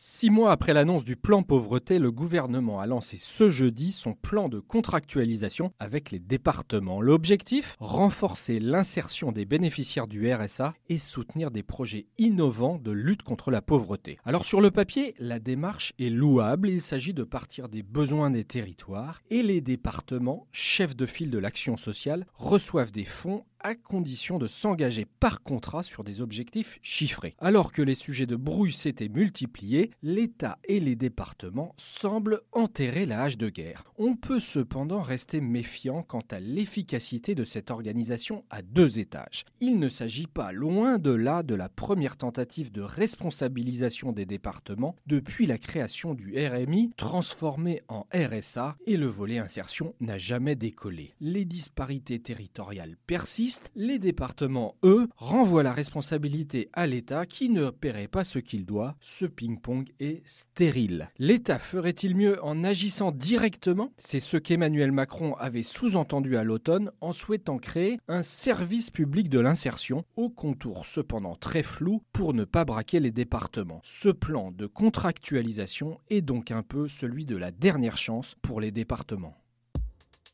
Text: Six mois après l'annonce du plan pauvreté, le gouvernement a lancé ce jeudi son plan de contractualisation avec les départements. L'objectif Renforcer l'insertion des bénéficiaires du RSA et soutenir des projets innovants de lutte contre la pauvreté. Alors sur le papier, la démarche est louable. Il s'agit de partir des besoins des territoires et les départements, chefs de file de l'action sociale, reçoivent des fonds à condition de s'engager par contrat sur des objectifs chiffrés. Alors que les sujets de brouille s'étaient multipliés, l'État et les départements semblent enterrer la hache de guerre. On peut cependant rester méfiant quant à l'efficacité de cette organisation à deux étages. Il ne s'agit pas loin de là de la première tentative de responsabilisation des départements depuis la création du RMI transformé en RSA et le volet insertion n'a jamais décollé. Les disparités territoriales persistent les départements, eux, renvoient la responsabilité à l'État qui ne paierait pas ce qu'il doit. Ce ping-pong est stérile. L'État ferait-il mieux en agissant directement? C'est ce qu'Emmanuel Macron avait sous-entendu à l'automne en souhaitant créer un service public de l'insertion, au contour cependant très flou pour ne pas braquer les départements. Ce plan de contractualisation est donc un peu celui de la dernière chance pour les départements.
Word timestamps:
Six 0.00 0.30
mois 0.30 0.52
après 0.52 0.74
l'annonce 0.74 1.02
du 1.02 1.16
plan 1.16 1.42
pauvreté, 1.42 1.98
le 1.98 2.12
gouvernement 2.12 2.78
a 2.78 2.86
lancé 2.86 3.18
ce 3.20 3.48
jeudi 3.48 3.90
son 3.90 4.14
plan 4.14 4.48
de 4.48 4.60
contractualisation 4.60 5.72
avec 5.80 6.12
les 6.12 6.20
départements. 6.20 7.00
L'objectif 7.00 7.74
Renforcer 7.80 8.60
l'insertion 8.60 9.32
des 9.32 9.44
bénéficiaires 9.44 10.06
du 10.06 10.32
RSA 10.32 10.74
et 10.88 10.98
soutenir 10.98 11.50
des 11.50 11.64
projets 11.64 12.06
innovants 12.16 12.78
de 12.78 12.92
lutte 12.92 13.24
contre 13.24 13.50
la 13.50 13.60
pauvreté. 13.60 14.18
Alors 14.24 14.44
sur 14.44 14.60
le 14.60 14.70
papier, 14.70 15.16
la 15.18 15.40
démarche 15.40 15.92
est 15.98 16.10
louable. 16.10 16.68
Il 16.68 16.80
s'agit 16.80 17.12
de 17.12 17.24
partir 17.24 17.68
des 17.68 17.82
besoins 17.82 18.30
des 18.30 18.44
territoires 18.44 19.20
et 19.30 19.42
les 19.42 19.60
départements, 19.60 20.46
chefs 20.52 20.94
de 20.94 21.06
file 21.06 21.32
de 21.32 21.38
l'action 21.38 21.76
sociale, 21.76 22.24
reçoivent 22.34 22.92
des 22.92 23.04
fonds 23.04 23.42
à 23.60 23.74
condition 23.74 24.38
de 24.38 24.46
s'engager 24.46 25.04
par 25.04 25.42
contrat 25.42 25.82
sur 25.82 26.04
des 26.04 26.20
objectifs 26.20 26.78
chiffrés. 26.82 27.34
Alors 27.38 27.72
que 27.72 27.82
les 27.82 27.94
sujets 27.94 28.26
de 28.26 28.36
brouille 28.36 28.72
s'étaient 28.72 29.08
multipliés, 29.08 29.90
l'État 30.02 30.58
et 30.64 30.80
les 30.80 30.96
départements 30.96 31.74
semblent 31.76 32.40
enterrer 32.52 33.06
la 33.06 33.22
hache 33.22 33.38
de 33.38 33.48
guerre. 33.48 33.84
On 33.98 34.16
peut 34.16 34.40
cependant 34.40 35.00
rester 35.00 35.40
méfiant 35.40 36.02
quant 36.02 36.24
à 36.30 36.40
l'efficacité 36.40 37.34
de 37.34 37.44
cette 37.44 37.70
organisation 37.70 38.44
à 38.50 38.62
deux 38.62 38.98
étages. 38.98 39.44
Il 39.60 39.78
ne 39.78 39.88
s'agit 39.88 40.26
pas 40.26 40.52
loin 40.52 40.98
de 40.98 41.10
là 41.10 41.42
de 41.42 41.54
la 41.54 41.68
première 41.68 42.16
tentative 42.16 42.70
de 42.72 42.82
responsabilisation 42.82 44.12
des 44.12 44.26
départements 44.26 44.96
depuis 45.06 45.46
la 45.46 45.58
création 45.58 46.14
du 46.14 46.34
RMI 46.38 46.92
transformé 46.96 47.82
en 47.88 48.06
RSA 48.12 48.76
et 48.86 48.96
le 48.96 49.06
volet 49.06 49.38
insertion 49.38 49.94
n'a 50.00 50.18
jamais 50.18 50.54
décollé. 50.54 51.14
Les 51.20 51.44
disparités 51.44 52.20
territoriales 52.20 52.96
persistent 53.06 53.47
les 53.74 53.98
départements, 53.98 54.74
eux, 54.82 55.08
renvoient 55.16 55.62
la 55.62 55.72
responsabilité 55.72 56.68
à 56.72 56.86
l'État 56.86 57.26
qui 57.26 57.48
ne 57.48 57.70
paierait 57.70 58.08
pas 58.08 58.24
ce 58.24 58.38
qu'il 58.38 58.66
doit. 58.66 58.96
Ce 59.00 59.24
ping-pong 59.24 59.88
est 60.00 60.26
stérile. 60.26 61.10
L'État 61.18 61.58
ferait-il 61.58 62.16
mieux 62.16 62.42
en 62.44 62.64
agissant 62.64 63.12
directement? 63.12 63.92
C'est 63.98 64.20
ce 64.20 64.36
qu'Emmanuel 64.36 64.92
Macron 64.92 65.34
avait 65.34 65.62
sous-entendu 65.62 66.36
à 66.36 66.44
l'automne 66.44 66.90
en 67.00 67.12
souhaitant 67.12 67.58
créer 67.58 67.98
un 68.08 68.22
service 68.22 68.90
public 68.90 69.28
de 69.28 69.40
l'insertion, 69.40 70.04
au 70.16 70.28
contour 70.28 70.86
cependant 70.86 71.36
très 71.36 71.62
flou 71.62 72.02
pour 72.12 72.34
ne 72.34 72.44
pas 72.44 72.64
braquer 72.64 73.00
les 73.00 73.10
départements. 73.10 73.80
Ce 73.84 74.08
plan 74.08 74.50
de 74.50 74.66
contractualisation 74.66 75.98
est 76.08 76.22
donc 76.22 76.50
un 76.50 76.62
peu 76.62 76.88
celui 76.88 77.24
de 77.24 77.36
la 77.36 77.50
dernière 77.50 77.96
chance 77.96 78.36
pour 78.42 78.60
les 78.60 78.70
départements. 78.70 79.36